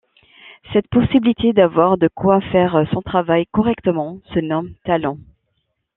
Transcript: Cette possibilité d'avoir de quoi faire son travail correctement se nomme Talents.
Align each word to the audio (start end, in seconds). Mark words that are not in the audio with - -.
Cette 0.73 0.87
possibilité 0.87 1.53
d'avoir 1.53 1.99
de 1.99 2.07
quoi 2.07 2.41
faire 2.41 2.87
son 2.91 3.03
travail 3.03 3.45
correctement 3.45 4.17
se 4.33 4.39
nomme 4.39 4.73
Talents. 4.83 5.19